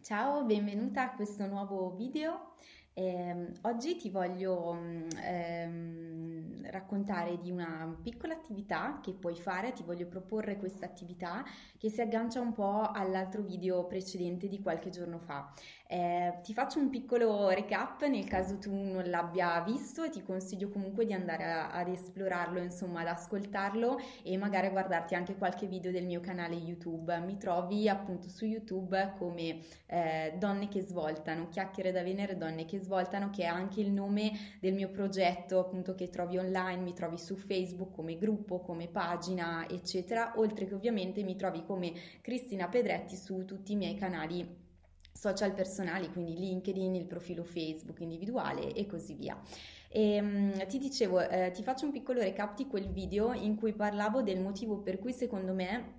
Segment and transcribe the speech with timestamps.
[0.00, 2.54] Ciao, benvenuta a questo nuovo video.
[2.98, 9.82] Eh, oggi ti voglio mm, ehm, raccontare di una piccola attività che puoi fare, ti
[9.82, 11.44] voglio proporre questa attività
[11.76, 15.52] che si aggancia un po' all'altro video precedente di qualche giorno fa.
[15.86, 20.68] Eh, ti faccio un piccolo recap nel caso tu non l'abbia visto e ti consiglio
[20.70, 25.66] comunque di andare a, ad esplorarlo, insomma ad ascoltarlo e magari a guardarti anche qualche
[25.66, 27.18] video del mio canale YouTube.
[27.20, 32.78] Mi trovi appunto su YouTube come eh, Donne che svoltano, chiacchiere da Venere, Donne che
[32.78, 32.85] svoltano,
[33.30, 37.36] che è anche il nome del mio progetto appunto che trovi online, mi trovi su
[37.36, 43.44] Facebook come gruppo, come pagina, eccetera, oltre che ovviamente mi trovi come Cristina Pedretti su
[43.44, 44.64] tutti i miei canali
[45.12, 49.40] social personali, quindi LinkedIn, il profilo Facebook individuale e così via.
[49.88, 53.72] E, um, ti dicevo, eh, ti faccio un piccolo recap di quel video in cui
[53.72, 55.95] parlavo del motivo per cui secondo me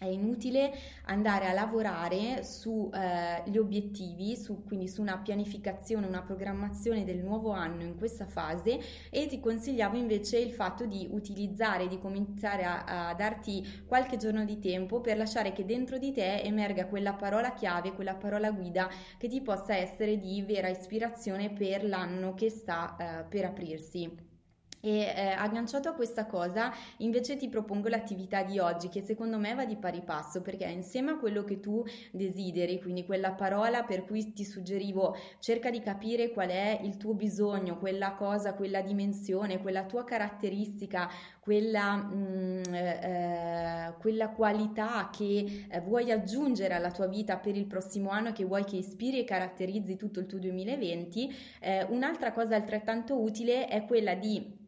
[0.00, 0.72] è inutile
[1.04, 7.50] andare a lavorare sugli eh, obiettivi, su, quindi su una pianificazione, una programmazione del nuovo
[7.50, 13.10] anno in questa fase e ti consigliavo invece il fatto di utilizzare, di cominciare a,
[13.10, 17.52] a darti qualche giorno di tempo per lasciare che dentro di te emerga quella parola
[17.52, 22.96] chiave, quella parola guida che ti possa essere di vera ispirazione per l'anno che sta
[22.96, 24.29] eh, per aprirsi.
[24.82, 29.54] E eh, agganciato a questa cosa, invece ti propongo l'attività di oggi che secondo me
[29.54, 34.06] va di pari passo perché insieme a quello che tu desideri, quindi quella parola per
[34.06, 39.60] cui ti suggerivo cerca di capire qual è il tuo bisogno, quella cosa, quella dimensione,
[39.60, 47.06] quella tua caratteristica, quella, mh, mm, eh, quella qualità che eh, vuoi aggiungere alla tua
[47.06, 51.34] vita per il prossimo anno, che vuoi che ispiri e caratterizzi tutto il tuo 2020.
[51.60, 54.60] Eh, un'altra cosa altrettanto utile è quella di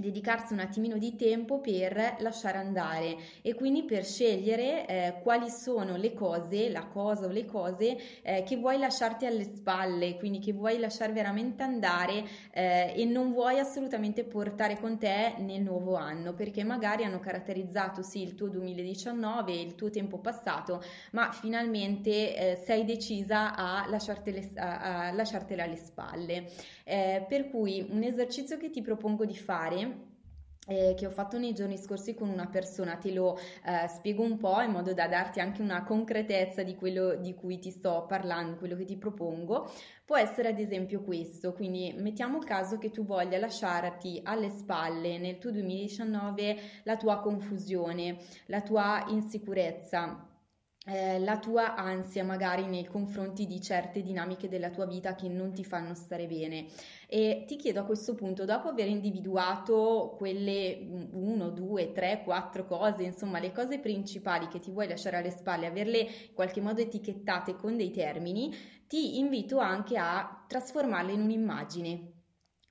[0.00, 5.96] dedicarsi un attimino di tempo per lasciare andare e quindi per scegliere eh, quali sono
[5.96, 10.52] le cose, la cosa o le cose eh, che vuoi lasciarti alle spalle, quindi che
[10.52, 16.32] vuoi lasciare veramente andare eh, e non vuoi assolutamente portare con te nel nuovo anno,
[16.34, 20.82] perché magari hanno caratterizzato sì il tuo 2019, il tuo tempo passato,
[21.12, 26.50] ma finalmente eh, sei decisa a, lasciartele, a, a lasciartela alle spalle.
[26.84, 29.89] Eh, per cui un esercizio che ti propongo di fare
[30.70, 34.60] che ho fatto nei giorni scorsi con una persona, te lo eh, spiego un po'
[34.60, 38.76] in modo da darti anche una concretezza di quello di cui ti sto parlando, quello
[38.76, 39.68] che ti propongo,
[40.04, 45.38] può essere ad esempio questo, quindi mettiamo caso che tu voglia lasciarti alle spalle nel
[45.38, 50.29] tuo 2019 la tua confusione, la tua insicurezza,
[50.86, 55.52] eh, la tua ansia magari nei confronti di certe dinamiche della tua vita che non
[55.52, 56.66] ti fanno stare bene.
[57.06, 60.78] E ti chiedo a questo punto, dopo aver individuato quelle
[61.12, 65.66] 1, 2, 3, 4 cose, insomma le cose principali che ti vuoi lasciare alle spalle,
[65.66, 68.54] averle in qualche modo etichettate con dei termini,
[68.86, 72.09] ti invito anche a trasformarle in un'immagine.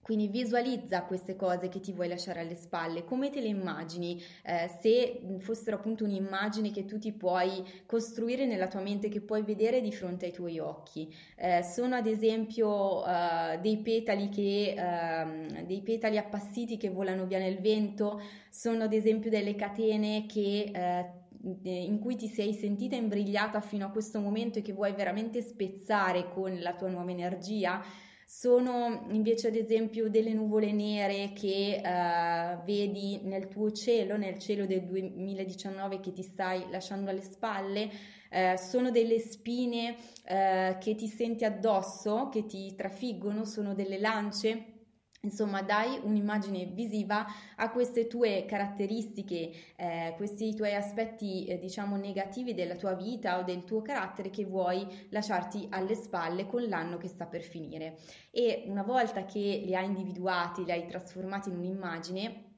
[0.10, 4.68] Quindi visualizza queste cose che ti vuoi lasciare alle spalle, come te le immagini, eh,
[4.82, 9.82] se fossero appunto un'immagine che tu ti puoi costruire nella tua mente, che puoi vedere
[9.82, 11.16] di fronte ai tuoi occhi.
[11.36, 17.38] Eh, sono ad esempio eh, dei petali che, ehm, dei petali appassiti che volano via
[17.38, 18.20] nel vento,
[18.50, 21.18] sono ad esempio delle catene che eh,
[21.70, 26.30] in cui ti sei sentita imbrigliata fino a questo momento e che vuoi veramente spezzare
[26.30, 33.22] con la tua nuova energia sono invece ad esempio delle nuvole nere che uh, vedi
[33.24, 37.90] nel tuo cielo, nel cielo del 2019 che ti stai lasciando alle spalle,
[38.30, 44.79] uh, sono delle spine uh, che ti senti addosso, che ti trafiggono, sono delle lance
[45.22, 47.26] Insomma, dai un'immagine visiva
[47.58, 53.44] a queste tue caratteristiche, eh, questi tuoi aspetti, eh, diciamo, negativi della tua vita o
[53.44, 57.98] del tuo carattere che vuoi lasciarti alle spalle con l'anno che sta per finire.
[58.32, 62.49] E una volta che li hai individuati, li hai trasformati in un'immagine,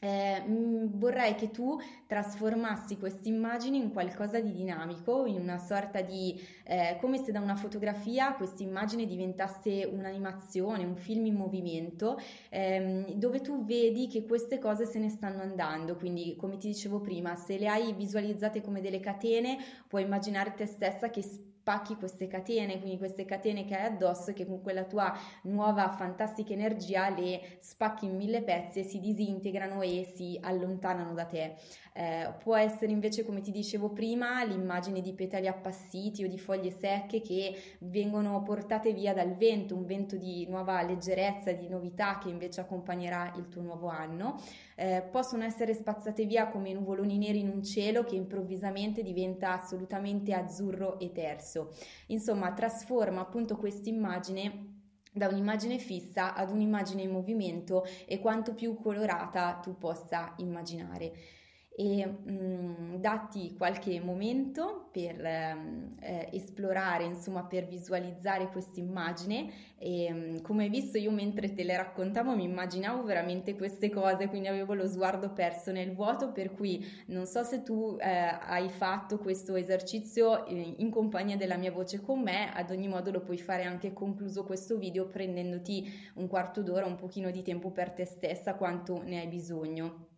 [0.00, 6.00] eh, mm, vorrei che tu trasformassi queste immagini in qualcosa di dinamico, in una sorta
[6.00, 12.18] di, eh, come se da una fotografia questa immagine diventasse un'animazione, un film in movimento,
[12.48, 15.96] ehm, dove tu vedi che queste cose se ne stanno andando.
[15.96, 20.66] Quindi, come ti dicevo prima, se le hai visualizzate come delle catene, puoi immaginare te
[20.66, 21.22] stessa che
[21.70, 26.52] spacchi queste catene, quindi queste catene che hai addosso che con quella tua nuova fantastica
[26.52, 31.54] energia le spacchi in mille pezzi e si disintegrano e si allontanano da te.
[31.92, 36.72] Eh, può essere invece, come ti dicevo prima, l'immagine di petali appassiti o di foglie
[36.72, 42.28] secche che vengono portate via dal vento, un vento di nuova leggerezza, di novità che
[42.28, 44.40] invece accompagnerà il tuo nuovo anno.
[44.80, 50.32] Eh, possono essere spazzate via come nuvoloni neri in un cielo che improvvisamente diventa assolutamente
[50.32, 51.74] azzurro e terso.
[52.06, 54.78] Insomma, trasforma appunto questa immagine
[55.12, 61.12] da un'immagine fissa ad un'immagine in movimento e quanto più colorata tu possa immaginare
[61.80, 69.50] e mh, mm, datti qualche momento per ehm, eh, esplorare, insomma, per visualizzare questa immagine
[69.82, 74.48] mm, come hai visto io mentre te le raccontavo mi immaginavo veramente queste cose, quindi
[74.48, 79.16] avevo lo sguardo perso nel vuoto, per cui non so se tu eh, hai fatto
[79.16, 83.38] questo esercizio in, in compagnia della mia voce con me, ad ogni modo lo puoi
[83.38, 88.04] fare anche concluso questo video prendendoti un quarto d'ora, un pochino di tempo per te
[88.04, 90.09] stessa, quanto ne hai bisogno.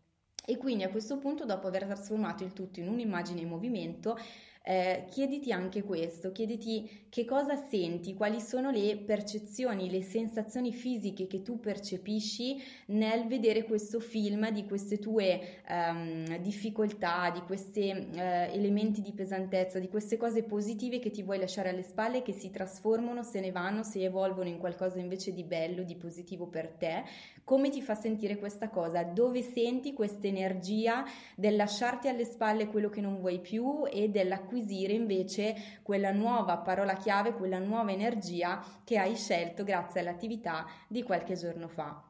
[0.44, 4.18] E quindi a questo punto, dopo aver trasformato il tutto in un'immagine in movimento,
[4.64, 11.26] eh, chiediti anche questo, chiediti che cosa senti, quali sono le percezioni, le sensazioni fisiche
[11.26, 18.52] che tu percepisci nel vedere questo film di queste tue ehm, difficoltà, di questi eh,
[18.52, 22.50] elementi di pesantezza, di queste cose positive che ti vuoi lasciare alle spalle, che si
[22.50, 27.02] trasformano, se ne vanno, si evolvono in qualcosa invece di bello, di positivo per te.
[27.44, 29.02] Come ti fa sentire questa cosa?
[29.02, 31.04] Dove senti questa energia
[31.34, 36.58] del lasciarti alle spalle quello che non vuoi più e dell'acquisire acquisire invece quella nuova
[36.58, 42.06] parola chiave, quella nuova energia che hai scelto grazie all'attività di qualche giorno fa.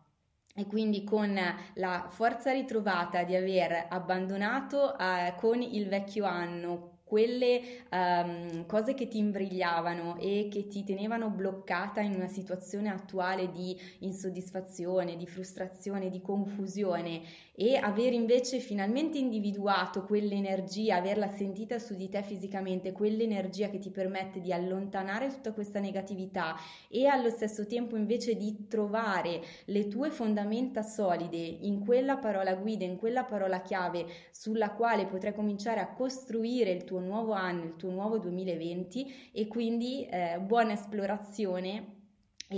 [0.55, 1.39] E quindi con
[1.75, 7.61] la forza ritrovata di aver abbandonato eh, con il vecchio anno quelle
[7.91, 13.79] um, cose che ti imbrigliavano e che ti tenevano bloccata in una situazione attuale di
[13.99, 17.21] insoddisfazione, di frustrazione, di confusione
[17.55, 23.91] e aver invece finalmente individuato quell'energia, averla sentita su di te fisicamente, quell'energia che ti
[23.91, 26.57] permette di allontanare tutta questa negatività
[26.89, 32.87] e allo stesso tempo invece di trovare le tue fondamenta solide in quella parola guida,
[32.87, 37.77] in quella parola chiave sulla quale potrai cominciare a costruire il tuo nuovo anno, il
[37.77, 42.01] tuo nuovo 2020 e quindi eh, buona esplorazione